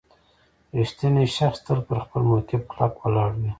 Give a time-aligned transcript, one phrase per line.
[0.77, 3.49] •رښتینی شخص تل پر خپل موقف کلک ولاړ وي.